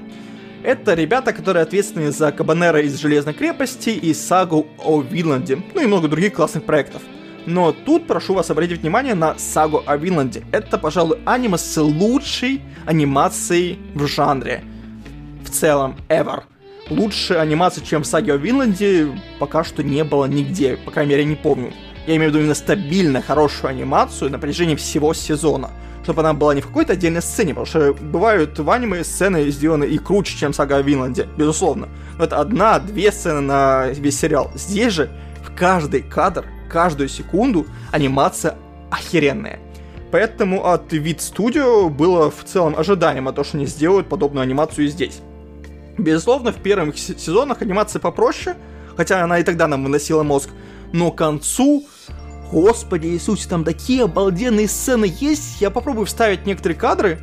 Это 0.64 0.94
ребята, 0.94 1.34
которые 1.34 1.64
ответственны 1.64 2.12
за 2.12 2.32
Кабанера 2.32 2.80
из 2.80 2.98
Железной 2.98 3.34
крепости 3.34 3.90
и 3.90 4.14
сагу 4.14 4.68
о 4.78 5.02
Винланде, 5.02 5.62
ну 5.74 5.82
и 5.82 5.88
много 5.88 6.08
других 6.08 6.36
классных 6.36 6.64
проектов. 6.64 7.02
Но 7.46 7.74
тут 7.74 8.08
прошу 8.08 8.34
вас 8.34 8.50
обратить 8.50 8.80
внимание 8.80 9.14
на 9.14 9.38
сагу 9.38 9.84
о 9.86 9.98
Винланде. 9.98 10.46
Это, 10.54 10.78
пожалуй, 10.78 11.18
аниме 11.26 11.58
с 11.58 11.76
лучшей 11.76 12.62
анимацией 12.86 13.78
в 13.94 14.08
жанре. 14.08 14.64
В 15.44 15.50
целом, 15.50 15.98
ever. 16.08 16.44
Лучше 16.90 17.34
анимации, 17.34 17.84
чем 17.84 18.04
в 18.04 18.08
саге 18.08 18.36
о 18.36 18.38
Винланде, 18.38 19.10
пока 19.38 19.66
что 19.66 19.84
не 19.84 20.06
было 20.06 20.24
нигде, 20.28 20.78
по 20.78 20.92
крайней 20.92 21.12
мере, 21.12 21.26
не 21.26 21.36
помню. 21.36 21.74
Я 22.08 22.16
имею 22.16 22.32
в 22.32 22.34
виду 22.34 22.40
именно 22.40 22.56
стабильно 22.56 23.22
хорошую 23.22 23.70
анимацию 23.70 24.32
на 24.32 24.40
протяжении 24.40 24.76
всего 24.76 25.14
сезона. 25.14 25.70
Чтобы 26.04 26.22
она 26.22 26.34
была 26.34 26.56
не 26.56 26.62
в 26.62 26.68
какой-то 26.68 26.94
отдельной 26.94 27.22
сцене, 27.22 27.54
потому 27.54 27.68
что 27.68 27.94
бывают 27.94 28.58
в 28.58 28.70
аниме 28.72 29.04
сцены 29.04 29.48
сделаны 29.52 29.86
и 29.86 30.00
круче, 30.00 30.36
чем 30.36 30.52
сага 30.52 30.78
о 30.78 30.82
Винланде, 30.82 31.28
безусловно. 31.38 31.90
Но 32.18 32.24
это 32.24 32.38
одна-две 32.38 33.12
сцены 33.12 33.42
на 33.42 33.88
весь 33.90 34.20
сериал. 34.20 34.50
Здесь 34.56 34.94
же 34.94 35.12
в 35.44 35.56
каждый 35.56 36.02
кадр, 36.02 36.46
каждую 36.70 37.08
секунду 37.08 37.68
анимация 37.92 38.58
охеренная. 38.90 39.60
Поэтому 40.12 40.66
от 40.66 40.92
Вид 40.92 41.20
Studio 41.20 41.90
было 41.90 42.32
в 42.32 42.44
целом 42.44 42.76
ожидаемо 42.76 43.32
то, 43.32 43.44
что 43.44 43.58
они 43.58 43.68
сделают 43.68 44.10
подобную 44.10 44.42
анимацию 44.42 44.86
и 44.86 44.90
здесь. 44.90 45.22
Безусловно, 45.98 46.52
в 46.52 46.58
первых 46.58 46.98
сезонах 46.98 47.62
анимация 47.62 48.00
попроще, 48.00 48.58
хотя 48.98 49.24
она 49.24 49.38
и 49.38 49.44
тогда 49.44 49.68
нам 49.68 49.84
выносила 49.84 50.24
мозг, 50.24 50.50
но 50.94 51.12
к 51.12 51.18
концу, 51.18 51.86
господи 52.52 53.08
Иисусе, 53.08 53.48
там 53.48 53.64
такие 53.64 54.04
обалденные 54.04 54.68
сцены 54.68 55.12
есть, 55.20 55.62
я 55.62 55.70
попробую 55.70 56.06
вставить 56.06 56.46
некоторые 56.46 56.78
кадры, 56.78 57.20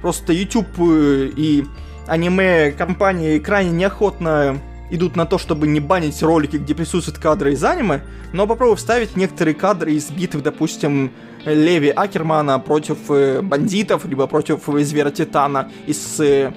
просто 0.00 0.32
YouTube 0.32 0.68
э, 0.78 1.30
и 1.36 1.64
аниме 2.06 2.72
компании 2.72 3.38
крайне 3.38 3.70
неохотно 3.70 4.58
идут 4.90 5.16
на 5.16 5.26
то, 5.26 5.38
чтобы 5.38 5.68
не 5.68 5.80
банить 5.80 6.22
ролики, 6.22 6.56
где 6.56 6.74
присутствуют 6.74 7.18
кадры 7.18 7.52
из 7.52 7.62
аниме, 7.62 8.02
но 8.32 8.46
попробую 8.46 8.76
вставить 8.76 9.16
некоторые 9.16 9.54
кадры 9.54 9.92
из 9.92 10.10
битвы, 10.10 10.40
допустим, 10.42 11.12
Леви 11.44 11.90
Акермана 11.90 12.58
против 12.58 13.10
э, 13.10 13.40
бандитов, 13.40 14.04
либо 14.04 14.26
против 14.26 14.64
Звера 14.66 15.10
Титана 15.10 15.70
из... 15.86 16.20
Э, 16.20 16.52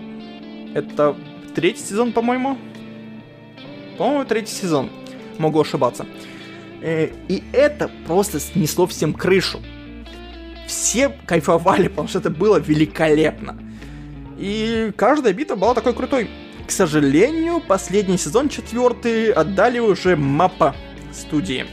это 0.73 1.15
третий 1.53 1.83
сезон, 1.83 2.11
по-моему? 2.11 2.57
По-моему, 3.97 4.25
третий 4.25 4.53
сезон. 4.53 4.89
Могу 5.37 5.61
ошибаться. 5.61 6.05
Э, 6.83 7.07
и 7.29 7.41
это 7.53 7.89
просто 8.05 8.41
снесло 8.41 8.85
всем 8.85 9.13
крышу. 9.13 9.61
Все 10.67 11.09
кайфовали, 11.25 11.87
потому 11.89 12.09
что 12.09 12.19
это 12.19 12.29
было 12.29 12.57
великолепно. 12.59 13.57
И 14.37 14.91
каждая 14.97 15.33
битва 15.33 15.55
была 15.55 15.73
такой 15.73 15.93
крутой. 15.93 16.29
К 16.67 16.71
сожалению, 16.71 17.61
последний 17.61 18.17
сезон, 18.17 18.49
четвертый, 18.49 19.31
отдали 19.31 19.79
уже 19.79 20.15
мапа 20.17 20.75
студии. 21.13 21.65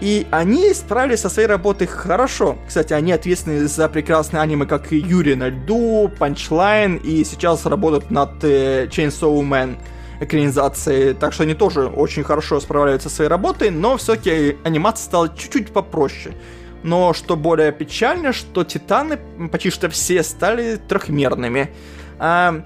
И 0.00 0.26
они 0.30 0.72
справились 0.72 1.20
со 1.20 1.28
своей 1.28 1.46
работой 1.46 1.86
хорошо. 1.86 2.56
Кстати, 2.66 2.94
они 2.94 3.12
ответственны 3.12 3.66
за 3.68 3.88
прекрасные 3.90 4.40
аниме, 4.40 4.64
как 4.64 4.92
и 4.92 4.96
Юрий 4.96 5.34
на 5.34 5.48
льду, 5.48 6.10
Punchline, 6.18 7.02
и 7.02 7.24
сейчас 7.24 7.66
работают 7.66 8.10
над 8.10 8.42
э, 8.42 8.86
Chainsaw 8.86 9.38
Man 9.42 9.76
экранизации, 10.20 11.14
так 11.14 11.32
что 11.32 11.44
они 11.44 11.54
тоже 11.54 11.86
очень 11.86 12.22
хорошо 12.22 12.60
справляются 12.60 13.08
со 13.08 13.16
своей 13.16 13.30
работой, 13.30 13.70
но 13.70 13.96
все-таки 13.96 14.56
анимация 14.64 15.04
стала 15.04 15.28
чуть-чуть 15.36 15.72
попроще. 15.72 16.34
Но 16.82 17.12
что 17.12 17.36
более 17.36 17.72
печально, 17.72 18.32
что 18.32 18.64
Титаны 18.64 19.18
почти 19.50 19.70
что 19.70 19.88
все 19.88 20.22
стали 20.22 20.76
трехмерными. 20.76 21.70
А, 22.18 22.64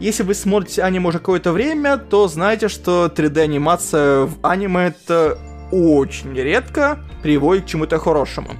если 0.00 0.22
вы 0.22 0.34
смотрите 0.34 0.82
аниме 0.82 1.08
уже 1.08 1.18
какое-то 1.18 1.52
время, 1.52 1.96
то 1.96 2.26
знаете, 2.28 2.68
что 2.68 3.06
3D-анимация 3.06 4.26
в 4.26 4.34
аниме 4.42 4.88
это 4.88 5.38
очень 5.70 6.34
редко 6.34 6.98
приводит 7.22 7.64
к 7.64 7.68
чему-то 7.68 7.98
хорошему. 7.98 8.50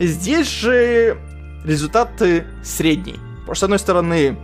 Здесь 0.00 0.48
же 0.48 1.16
результаты 1.64 2.44
средний. 2.64 3.16
С 3.52 3.62
одной 3.62 3.78
стороны, 3.78 4.36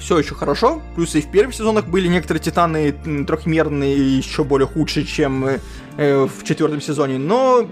все 0.00 0.18
еще 0.18 0.34
хорошо. 0.34 0.82
Плюс 0.96 1.14
и 1.14 1.20
в 1.20 1.30
первых 1.30 1.54
сезонах 1.54 1.86
были 1.86 2.08
некоторые 2.08 2.42
титаны 2.42 2.92
трехмерные 3.26 3.96
и 3.96 4.02
еще 4.02 4.42
более 4.42 4.66
худшие, 4.66 5.06
чем 5.06 5.44
э, 5.44 5.58
в 5.96 6.44
четвертом 6.44 6.80
сезоне. 6.80 7.18
Но 7.18 7.68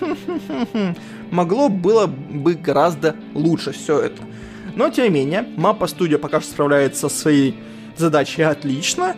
могло 1.30 1.68
было 1.68 2.06
бы 2.06 2.54
гораздо 2.54 3.16
лучше 3.34 3.72
все 3.72 4.00
это. 4.00 4.22
Но 4.76 4.90
тем 4.90 5.04
не 5.04 5.10
менее, 5.10 5.46
Мапа 5.56 5.86
Студия 5.86 6.18
пока 6.18 6.40
что 6.40 6.50
справляется 6.50 7.08
со 7.08 7.14
своей 7.16 7.58
задачей 7.96 8.42
отлично. 8.42 9.16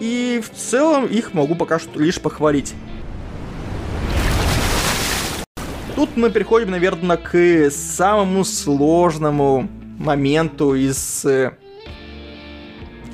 И 0.00 0.40
в 0.44 0.56
целом 0.56 1.06
их 1.06 1.34
могу 1.34 1.54
пока 1.54 1.78
что 1.78 1.98
лишь 1.98 2.20
похвалить. 2.20 2.74
Тут 5.96 6.16
мы 6.16 6.30
переходим, 6.30 6.70
наверное, 6.70 7.16
к 7.16 7.70
самому 7.70 8.44
сложному 8.44 9.68
моменту 9.98 10.74
из 10.74 11.24
э, 11.24 11.54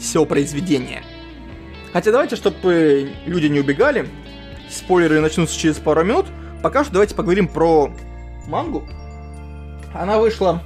всего 0.04 0.24
произведения. 0.24 1.02
Хотя 1.92 2.10
давайте, 2.10 2.36
чтобы 2.36 3.12
люди 3.26 3.46
не 3.46 3.60
убегали, 3.60 4.08
спойлеры 4.70 5.20
начнутся 5.20 5.58
через 5.58 5.76
пару 5.76 6.04
минут, 6.04 6.26
пока 6.62 6.84
что 6.84 6.92
давайте 6.92 7.14
поговорим 7.14 7.48
про 7.48 7.92
мангу. 8.46 8.88
Она 9.92 10.18
вышла 10.18 10.62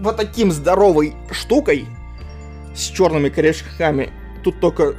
вот 0.00 0.16
таким 0.16 0.50
здоровой 0.52 1.14
штукой 1.30 1.86
с 2.74 2.88
черными 2.88 3.28
корешками. 3.28 4.10
Тут 4.42 4.60
только 4.60 4.94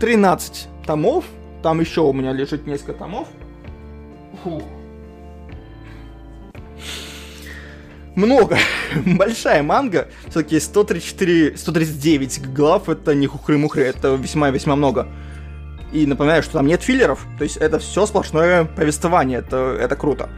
13 0.00 0.68
томов. 0.86 1.24
Там 1.62 1.80
еще 1.80 2.02
у 2.02 2.12
меня 2.12 2.32
лежит 2.32 2.66
несколько 2.66 2.94
томов. 2.94 3.28
Фух. 4.42 4.62
Много. 8.16 8.58
Большая 9.06 9.62
манга. 9.62 10.08
Все-таки 10.28 10.60
134, 10.60 11.56
139 11.56 12.52
глав, 12.52 12.88
это 12.88 13.14
не 13.14 13.26
хухры-мухры, 13.26 13.82
это 13.82 14.14
весьма-весьма 14.14 14.76
много. 14.76 15.08
И 15.92 16.06
напоминаю, 16.06 16.42
что 16.42 16.54
там 16.54 16.66
нет 16.66 16.82
филлеров, 16.82 17.24
то 17.38 17.44
есть 17.44 17.56
это 17.56 17.78
все 17.78 18.04
сплошное 18.04 18.64
повествование, 18.64 19.38
это, 19.38 19.76
это 19.78 19.94
круто. 19.94 20.28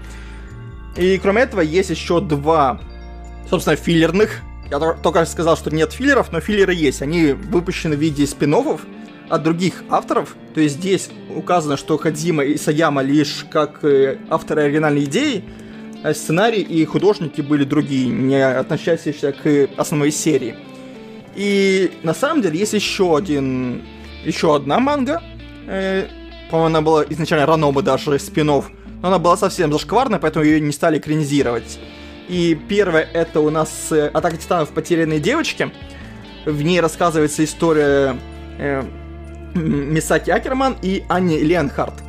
И 0.97 1.19
кроме 1.19 1.43
этого 1.43 1.61
есть 1.61 1.91
еще 1.91 2.21
два, 2.21 2.81
собственно, 3.49 3.77
филлерных. 3.77 4.41
Я 4.71 4.79
только 4.79 5.25
сказал, 5.25 5.57
что 5.57 5.75
нет 5.75 5.93
филлеров, 5.93 6.33
но 6.33 6.41
филлеры 6.41 6.75
есть. 6.75 7.01
Они 7.01 7.33
выпущены 7.33 7.97
в 7.97 8.01
виде 8.01 8.27
спин 8.27 8.55
от 9.29 9.43
других 9.43 9.85
авторов. 9.89 10.37
То 10.55 10.61
есть 10.61 10.77
здесь 10.77 11.11
указано, 11.35 11.77
что 11.77 11.99
Хадзима 11.99 12.45
и 12.45 12.57
Саяма 12.57 13.03
лишь 13.03 13.45
как 13.51 13.85
э, 13.85 14.19
авторы 14.31 14.63
оригинальной 14.63 15.05
идеи, 15.05 15.45
сценарий 16.13 16.63
и 16.63 16.85
художники 16.85 17.41
были 17.41 17.65
другие, 17.65 18.09
не 18.09 18.41
относящиеся 18.41 19.33
к 19.33 19.69
основной 19.77 20.11
серии. 20.11 20.55
И 21.35 21.91
на 22.03 22.15
самом 22.15 22.43
деле 22.43 22.59
есть 22.59 22.73
еще 22.73 23.17
один, 23.17 23.83
еще 24.25 24.57
одна 24.57 24.79
манга. 24.81 25.23
Э, 25.67 26.07
по-моему, 26.51 26.67
она 26.67 26.81
была 26.81 27.05
изначально 27.09 27.47
Ранобы 27.47 27.83
даже 27.83 28.19
спин 28.19 28.47
но 28.47 28.65
она 29.03 29.19
была 29.19 29.37
совсем 29.37 29.71
зашкварная, 29.71 30.19
поэтому 30.19 30.45
ее 30.45 30.61
не 30.61 30.73
стали 30.73 30.99
экранизировать. 30.99 31.79
И 32.29 32.59
первое 32.69 33.03
это 33.13 33.41
у 33.41 33.51
нас 33.51 33.93
э, 33.93 34.09
Атака 34.09 34.37
Титанов 34.37 34.71
Потерянные 34.71 35.21
девочки. 35.21 35.71
В 36.45 36.63
ней 36.63 36.81
рассказывается 36.81 37.45
история 37.45 38.17
э, 38.59 38.83
Мисаки 39.55 40.31
Акерман 40.31 40.77
и 40.83 41.05
Анни 41.09 41.39
Ленхарт. 41.39 42.06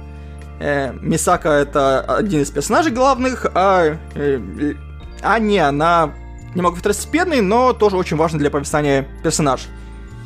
Э, 0.59 0.93
Мисака 1.01 1.49
это 1.49 2.01
один 2.01 2.41
из 2.41 2.51
персонажей 2.51 2.91
главных, 2.91 3.45
а 3.53 3.97
э, 4.15 4.73
Анни, 5.21 5.57
она 5.57 6.13
немного 6.55 6.77
второстепенный, 6.77 7.41
но 7.41 7.73
тоже 7.73 7.97
очень 7.97 8.17
важный 8.17 8.39
для 8.39 8.49
повествования 8.49 9.07
персонаж. 9.23 9.67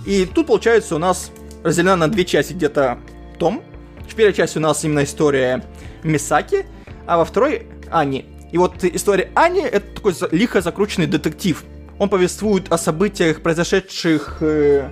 И 0.05 0.25
тут, 0.25 0.47
получается, 0.47 0.95
у 0.95 0.99
нас 0.99 1.31
разделена 1.63 1.95
на 1.95 2.07
две 2.07 2.25
части 2.25 2.53
где-то 2.53 2.97
том. 3.37 3.61
В 4.07 4.15
первой 4.15 4.33
части 4.33 4.57
у 4.57 4.61
нас 4.61 4.83
именно 4.83 5.03
история 5.03 5.63
Мисаки, 6.03 6.65
а 7.05 7.17
во 7.17 7.25
второй 7.25 7.67
Ани. 7.91 8.25
И 8.51 8.57
вот 8.57 8.83
история 8.83 9.31
Ани 9.35 9.61
это 9.61 9.95
такой 9.95 10.13
лихо 10.31 10.61
закрученный 10.61 11.07
детектив. 11.07 11.63
Он 11.99 12.09
повествует 12.09 12.71
о 12.71 12.77
событиях, 12.77 13.41
произошедших 13.41 14.37
э, 14.41 14.89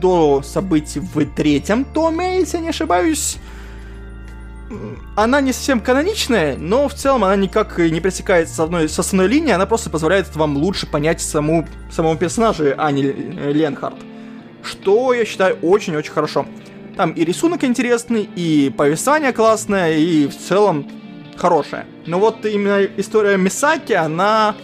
до 0.00 0.42
событий 0.42 1.00
в 1.00 1.24
третьем 1.34 1.84
томе, 1.84 2.40
если 2.40 2.56
я 2.56 2.62
не 2.62 2.68
ошибаюсь. 2.70 3.38
Она 5.16 5.40
не 5.40 5.52
совсем 5.52 5.80
каноничная, 5.80 6.56
но 6.56 6.88
в 6.88 6.94
целом 6.94 7.24
она 7.24 7.36
никак 7.36 7.78
не 7.78 8.00
пресекается 8.00 8.54
с, 8.54 8.60
одной, 8.60 8.88
с 8.88 8.98
основной 8.98 9.28
линии, 9.28 9.52
она 9.52 9.66
просто 9.66 9.90
позволяет 9.90 10.34
вам 10.34 10.56
лучше 10.56 10.86
понять 10.86 11.20
саму, 11.20 11.66
самого 11.90 12.16
персонажа 12.16 12.74
Ани 12.78 13.02
Ленхард. 13.02 13.96
Что 14.62 15.12
я 15.12 15.24
считаю 15.24 15.56
очень-очень 15.62 16.12
хорошо. 16.12 16.46
Там 16.96 17.12
и 17.12 17.24
рисунок 17.24 17.64
интересный, 17.64 18.28
и 18.36 18.72
повествование 18.76 19.32
классное, 19.32 19.96
и 19.96 20.26
в 20.26 20.36
целом 20.36 20.88
хорошее. 21.36 21.86
Но 22.06 22.18
вот 22.18 22.44
именно 22.46 22.84
история 22.96 23.36
Мисаки, 23.36 23.92
она 23.92 24.54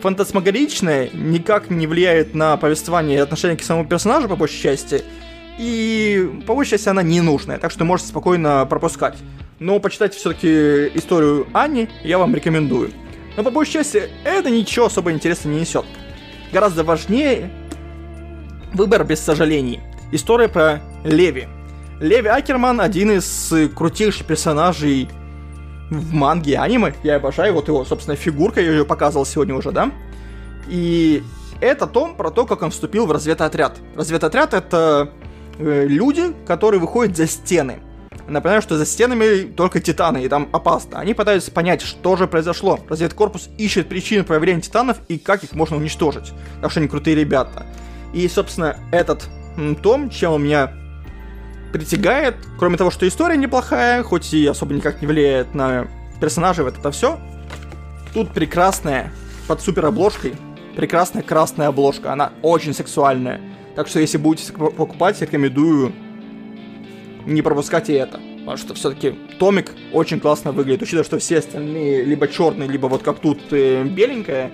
фантасмагоричная, 0.00 1.10
никак 1.12 1.70
не 1.70 1.86
влияет 1.86 2.34
на 2.34 2.56
повествование 2.56 3.18
и 3.18 3.20
отношение 3.20 3.56
к 3.56 3.62
самому 3.62 3.86
персонажу, 3.86 4.28
по 4.28 4.36
большей 4.36 4.60
части, 4.60 5.04
и 5.60 6.42
по 6.46 6.54
большей 6.54 6.70
части 6.70 6.88
она 6.88 7.02
ненужная, 7.02 7.58
так 7.58 7.70
что 7.70 7.84
можете 7.84 8.08
спокойно 8.08 8.64
пропускать. 8.64 9.18
Но 9.58 9.78
почитать 9.78 10.14
все-таки 10.14 10.88
историю 10.94 11.48
Ани 11.52 11.90
я 12.02 12.16
вам 12.16 12.34
рекомендую. 12.34 12.92
Но 13.36 13.42
по 13.42 13.50
большей 13.50 13.74
части 13.74 14.08
это 14.24 14.48
ничего 14.48 14.86
особо 14.86 15.12
интересного 15.12 15.52
не 15.52 15.60
несет. 15.60 15.84
Гораздо 16.50 16.82
важнее 16.82 17.50
выбор 18.72 19.04
без 19.04 19.20
сожалений. 19.20 19.80
История 20.12 20.48
про 20.48 20.80
Леви. 21.04 21.46
Леви 22.00 22.28
Акерман 22.28 22.80
один 22.80 23.10
из 23.10 23.52
крутейших 23.74 24.26
персонажей 24.26 25.10
в 25.90 26.14
манге 26.14 26.58
аниме. 26.58 26.94
Я 27.02 27.16
обожаю 27.16 27.52
вот 27.52 27.68
его, 27.68 27.84
собственно, 27.84 28.16
фигурка, 28.16 28.62
я 28.62 28.70
ее 28.70 28.86
показывал 28.86 29.26
сегодня 29.26 29.54
уже, 29.54 29.72
да? 29.72 29.90
И 30.68 31.22
это 31.60 31.86
том 31.86 32.16
про 32.16 32.30
то, 32.30 32.46
как 32.46 32.62
он 32.62 32.70
вступил 32.70 33.04
в 33.04 33.12
разведотряд. 33.12 33.76
Разведотряд— 33.94 34.54
это 34.54 35.12
э, 35.60 35.86
люди, 35.86 36.34
которые 36.46 36.80
выходят 36.80 37.16
за 37.16 37.26
стены. 37.26 37.80
Напоминаю, 38.26 38.62
что 38.62 38.76
за 38.76 38.86
стенами 38.86 39.42
только 39.44 39.80
титаны, 39.80 40.24
и 40.24 40.28
там 40.28 40.48
опасно. 40.52 40.98
Они 40.98 41.14
пытаются 41.14 41.50
понять, 41.50 41.82
что 41.82 42.16
же 42.16 42.26
произошло. 42.26 42.78
Разведкорпус 42.88 43.48
ищет 43.58 43.88
причины 43.88 44.24
появления 44.24 44.60
титанов 44.60 44.98
и 45.08 45.18
как 45.18 45.44
их 45.44 45.52
можно 45.52 45.76
уничтожить. 45.76 46.32
Так 46.60 46.70
что 46.70 46.80
они 46.80 46.88
крутые 46.88 47.16
ребята. 47.16 47.66
И, 48.12 48.26
собственно, 48.28 48.76
этот 48.92 49.28
том, 49.82 50.10
чем 50.10 50.32
он 50.32 50.44
меня 50.44 50.72
притягает, 51.72 52.36
кроме 52.58 52.76
того, 52.76 52.90
что 52.90 53.06
история 53.06 53.36
неплохая, 53.36 54.02
хоть 54.02 54.32
и 54.34 54.46
особо 54.46 54.74
никак 54.74 55.00
не 55.00 55.06
влияет 55.06 55.54
на 55.54 55.88
персонажей, 56.20 56.64
вот 56.64 56.78
это 56.78 56.90
все. 56.90 57.18
Тут 58.12 58.32
прекрасная, 58.32 59.12
под 59.46 59.60
супер 59.60 59.86
обложкой, 59.86 60.34
прекрасная 60.76 61.22
красная 61.22 61.68
обложка, 61.68 62.12
она 62.12 62.32
очень 62.42 62.74
сексуальная. 62.74 63.40
Так 63.76 63.88
что 63.88 64.00
если 64.00 64.18
будете 64.18 64.52
покупать, 64.52 65.20
рекомендую 65.20 65.92
не 67.26 67.42
пропускать 67.42 67.88
и 67.90 67.92
это. 67.92 68.20
Потому 68.38 68.56
что 68.56 68.74
все-таки 68.74 69.14
томик 69.38 69.74
очень 69.92 70.18
классно 70.18 70.52
выглядит, 70.52 70.82
учитывая, 70.82 71.04
что 71.04 71.18
все 71.18 71.38
остальные 71.38 72.04
либо 72.04 72.26
черные, 72.26 72.68
либо 72.68 72.86
вот 72.86 73.02
как 73.02 73.20
тут 73.20 73.40
э, 73.52 73.84
беленькая. 73.84 74.50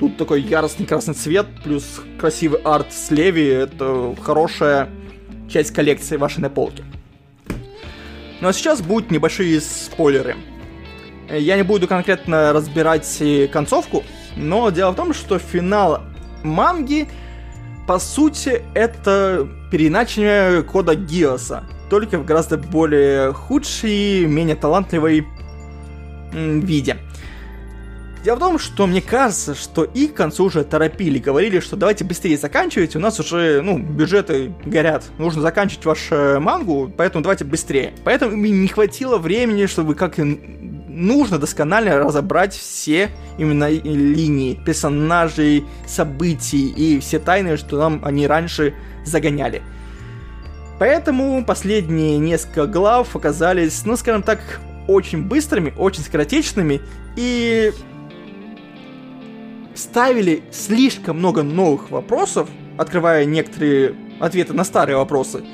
Тут 0.00 0.16
такой 0.16 0.40
яростный 0.40 0.86
красный 0.86 1.14
цвет, 1.14 1.46
плюс 1.64 2.00
красивый 2.18 2.60
арт 2.62 2.92
с 2.92 3.10
Леви. 3.10 3.46
Это 3.46 4.14
хорошая 4.20 4.88
часть 5.48 5.72
коллекции 5.72 6.16
вашей 6.16 6.40
на 6.40 6.50
полке. 6.50 6.84
Ну 8.40 8.48
а 8.48 8.52
сейчас 8.52 8.80
будут 8.80 9.10
небольшие 9.10 9.60
спойлеры. 9.60 10.36
Я 11.30 11.56
не 11.56 11.62
буду 11.62 11.86
конкретно 11.88 12.52
разбирать 12.52 13.22
концовку, 13.52 14.02
но 14.36 14.70
дело 14.70 14.92
в 14.92 14.96
том, 14.96 15.12
что 15.12 15.38
финал 15.38 16.02
манги, 16.42 17.08
по 17.88 17.98
сути, 17.98 18.60
это 18.74 19.48
переиначивание 19.70 20.62
кода 20.62 20.94
Гиоса, 20.94 21.64
только 21.88 22.18
в 22.18 22.26
гораздо 22.26 22.58
более 22.58 23.32
худшей, 23.32 24.26
менее 24.26 24.56
талантливой 24.56 25.26
виде. 26.34 26.98
Дело 28.22 28.36
в 28.36 28.40
том, 28.40 28.58
что 28.58 28.86
мне 28.86 29.00
кажется, 29.00 29.54
что 29.54 29.84
и 29.84 30.06
к 30.06 30.12
концу 30.12 30.44
уже 30.44 30.64
торопили, 30.64 31.18
говорили, 31.18 31.60
что 31.60 31.76
давайте 31.76 32.04
быстрее 32.04 32.36
заканчивайте, 32.36 32.98
у 32.98 33.00
нас 33.00 33.20
уже, 33.20 33.62
ну, 33.62 33.78
бюджеты 33.78 34.52
горят, 34.66 35.04
нужно 35.16 35.40
заканчивать 35.40 35.86
вашу 35.86 36.14
э, 36.14 36.38
мангу, 36.40 36.92
поэтому 36.94 37.22
давайте 37.22 37.46
быстрее. 37.46 37.94
Поэтому 38.04 38.36
мне 38.36 38.50
не 38.50 38.68
хватило 38.68 39.16
времени, 39.16 39.64
чтобы 39.64 39.94
как 39.94 40.18
нужно 40.98 41.38
досконально 41.38 41.98
разобрать 41.98 42.54
все 42.54 43.10
именно 43.38 43.70
линии 43.70 44.54
персонажей, 44.54 45.64
событий 45.86 46.68
и 46.68 46.98
все 47.00 47.18
тайны, 47.18 47.56
что 47.56 47.78
нам 47.78 48.04
они 48.04 48.26
раньше 48.26 48.74
загоняли. 49.04 49.62
Поэтому 50.78 51.44
последние 51.44 52.18
несколько 52.18 52.66
глав 52.66 53.16
оказались, 53.16 53.84
ну, 53.84 53.96
скажем 53.96 54.22
так, 54.22 54.60
очень 54.86 55.24
быстрыми, 55.24 55.74
очень 55.76 56.02
скоротечными, 56.02 56.80
и 57.16 57.72
ставили 59.74 60.42
слишком 60.50 61.18
много 61.18 61.42
новых 61.42 61.90
вопросов, 61.90 62.48
открывая 62.76 63.24
некоторые 63.24 63.94
ответы 64.20 64.52
на 64.52 64.64
старые 64.64 64.96
вопросы. 64.96 65.44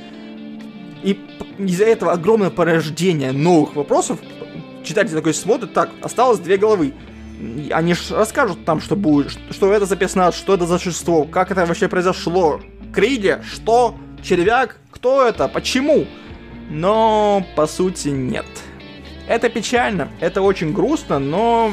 И 1.02 1.18
из-за 1.58 1.84
этого 1.84 2.12
огромное 2.12 2.50
порождение 2.50 3.32
новых 3.32 3.76
вопросов, 3.76 4.18
читатель 4.84 5.14
такой 5.14 5.34
смотрит, 5.34 5.72
так, 5.72 5.90
осталось 6.02 6.38
две 6.38 6.56
головы. 6.56 6.94
Они 7.70 7.94
же 7.94 8.14
расскажут 8.14 8.64
там, 8.64 8.80
что 8.80 8.94
будет, 8.94 9.32
что 9.50 9.72
это 9.72 9.86
за 9.86 9.96
персонаж, 9.96 10.34
что 10.34 10.54
это 10.54 10.66
за 10.66 10.78
существо, 10.78 11.24
как 11.24 11.50
это 11.50 11.66
вообще 11.66 11.88
произошло. 11.88 12.60
Криди, 12.92 13.38
что? 13.52 13.96
Червяк? 14.22 14.76
Кто 14.92 15.26
это? 15.26 15.48
Почему? 15.48 16.06
Но, 16.70 17.44
по 17.56 17.66
сути, 17.66 18.08
нет. 18.08 18.46
Это 19.26 19.48
печально, 19.48 20.08
это 20.20 20.42
очень 20.42 20.72
грустно, 20.72 21.18
но 21.18 21.72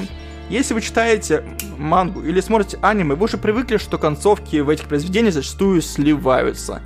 если 0.49 0.73
вы 0.73 0.81
читаете 0.81 1.43
мангу 1.77 2.21
или 2.21 2.41
смотрите 2.41 2.77
аниме, 2.81 3.15
вы 3.15 3.25
уже 3.25 3.37
привыкли, 3.37 3.77
что 3.77 3.97
концовки 3.97 4.57
в 4.57 4.69
этих 4.69 4.87
произведениях 4.87 5.33
зачастую 5.33 5.81
сливаются. 5.81 6.81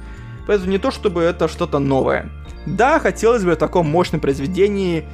Поэтому 0.48 0.70
не 0.70 0.78
то, 0.78 0.92
чтобы 0.92 1.22
это 1.22 1.48
что-то 1.48 1.80
новое. 1.80 2.30
Да, 2.66 3.00
хотелось 3.00 3.44
бы 3.44 3.52
в 3.52 3.56
таком 3.56 3.88
мощном 3.88 4.22
произведении 4.22 5.06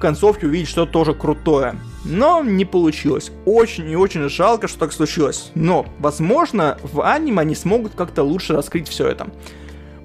в 0.00 0.02
концовке 0.02 0.46
увидеть 0.46 0.68
что-то 0.68 0.92
тоже 0.92 1.12
крутое. 1.12 1.74
Но 2.06 2.42
не 2.42 2.64
получилось. 2.64 3.30
Очень 3.44 3.90
и 3.90 3.96
очень 3.96 4.30
жалко, 4.30 4.66
что 4.66 4.78
так 4.78 4.94
случилось. 4.94 5.50
Но, 5.54 5.84
возможно, 5.98 6.78
в 6.82 7.02
аниме 7.06 7.42
они 7.42 7.54
смогут 7.54 7.92
как-то 7.94 8.22
лучше 8.22 8.54
раскрыть 8.54 8.88
все 8.88 9.06
это. 9.08 9.26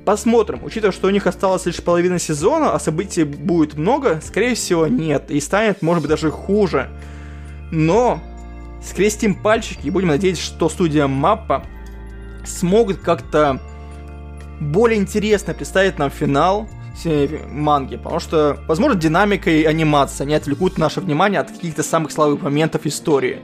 Посмотрим. 0.03 0.59
Учитывая, 0.65 0.91
что 0.91 1.07
у 1.07 1.11
них 1.11 1.27
осталось 1.27 1.65
лишь 1.65 1.81
половина 1.81 2.19
сезона, 2.19 2.73
а 2.73 2.79
событий 2.79 3.23
будет 3.23 3.75
много, 3.75 4.19
скорее 4.21 4.55
всего, 4.55 4.85
нет. 4.85 5.31
И 5.31 5.39
станет, 5.39 5.81
может 5.81 6.01
быть, 6.01 6.09
даже 6.09 6.29
хуже. 6.29 6.89
Но 7.71 8.19
скрестим 8.83 9.33
пальчики 9.33 9.87
и 9.87 9.91
будем 9.91 10.09
надеяться, 10.09 10.43
что 10.43 10.67
студия 10.67 11.07
Маппа 11.07 11.63
смогут 12.43 12.97
как-то 12.97 13.61
более 14.59 14.99
интересно 14.99 15.53
представить 15.53 15.97
нам 15.99 16.09
финал 16.09 16.67
манги, 17.49 17.97
потому 17.97 18.19
что, 18.19 18.57
возможно, 18.67 18.99
динамика 18.99 19.49
и 19.49 19.63
анимация 19.63 20.25
не 20.25 20.33
отвлекут 20.33 20.77
наше 20.77 21.01
внимание 21.01 21.39
от 21.39 21.51
каких-то 21.51 21.83
самых 21.83 22.11
слабых 22.11 22.41
моментов 22.41 22.85
истории. 22.85 23.39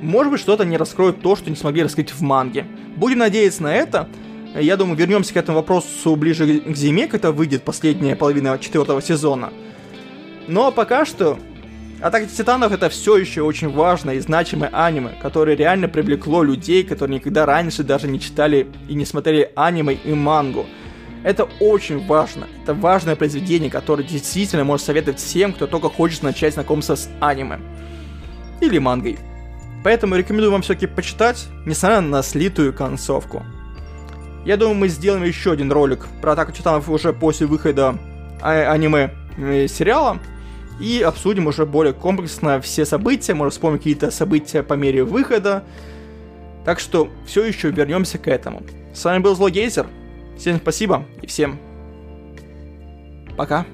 Может 0.00 0.32
быть, 0.32 0.40
что-то 0.40 0.64
не 0.64 0.76
раскроет 0.76 1.20
то, 1.20 1.36
что 1.36 1.50
не 1.50 1.56
смогли 1.56 1.82
раскрыть 1.82 2.10
в 2.10 2.20
манге. 2.20 2.66
Будем 2.96 3.18
надеяться 3.18 3.62
на 3.62 3.74
это. 3.74 4.08
Я 4.54 4.76
думаю, 4.76 4.96
вернемся 4.96 5.34
к 5.34 5.36
этому 5.36 5.58
вопросу 5.58 6.14
ближе 6.16 6.60
к 6.60 6.76
зиме, 6.76 7.08
когда 7.08 7.32
выйдет 7.32 7.62
последняя 7.62 8.14
половина 8.14 8.58
четвертого 8.58 9.02
сезона. 9.02 9.52
Но 10.46 10.70
пока 10.70 11.04
что 11.04 11.38
Атака 12.00 12.26
Титанов 12.26 12.70
это 12.72 12.90
все 12.90 13.16
еще 13.16 13.42
очень 13.42 13.70
важное 13.70 14.16
и 14.16 14.20
значимое 14.20 14.68
аниме, 14.72 15.12
которое 15.22 15.56
реально 15.56 15.88
привлекло 15.88 16.42
людей, 16.42 16.84
которые 16.84 17.16
никогда 17.16 17.46
раньше 17.46 17.82
даже 17.82 18.08
не 18.08 18.20
читали 18.20 18.66
и 18.88 18.94
не 18.94 19.06
смотрели 19.06 19.50
аниме 19.56 19.94
и 19.94 20.12
мангу. 20.12 20.66
Это 21.24 21.44
очень 21.58 22.06
важно. 22.06 22.46
Это 22.62 22.74
важное 22.74 23.16
произведение, 23.16 23.70
которое 23.70 24.04
действительно 24.04 24.62
может 24.62 24.86
советовать 24.86 25.18
всем, 25.18 25.54
кто 25.54 25.66
только 25.66 25.88
хочет 25.88 26.22
начать 26.22 26.54
знакомиться 26.54 26.96
с 26.96 27.08
аниме. 27.20 27.58
Или 28.60 28.78
мангой. 28.78 29.18
Поэтому 29.82 30.16
рекомендую 30.16 30.52
вам 30.52 30.62
все-таки 30.62 30.86
почитать, 30.86 31.46
несмотря 31.64 32.02
на 32.02 32.22
слитую 32.22 32.74
концовку. 32.74 33.42
Я 34.44 34.58
думаю, 34.58 34.76
мы 34.76 34.88
сделаем 34.88 35.24
еще 35.24 35.52
один 35.52 35.72
ролик 35.72 36.06
про 36.20 36.32
Атаку 36.32 36.52
Титанов 36.52 36.90
уже 36.90 37.14
после 37.14 37.46
выхода 37.46 37.98
а- 38.42 38.70
аниме 38.70 39.10
э, 39.38 39.66
сериала 39.66 40.18
и 40.78 41.00
обсудим 41.00 41.46
уже 41.46 41.64
более 41.64 41.94
комплексно 41.94 42.60
все 42.60 42.84
события, 42.84 43.32
может 43.32 43.54
вспомнить 43.54 43.80
какие-то 43.80 44.10
события 44.10 44.62
по 44.62 44.74
мере 44.74 45.04
выхода. 45.04 45.64
Так 46.66 46.80
что 46.80 47.08
все 47.26 47.44
еще 47.44 47.70
вернемся 47.70 48.18
к 48.18 48.28
этому. 48.28 48.62
С 48.92 49.04
вами 49.04 49.22
был 49.22 49.34
Злогейзер. 49.34 49.86
Всем 50.36 50.56
спасибо 50.56 51.04
и 51.22 51.26
всем 51.26 51.58
пока. 53.36 53.66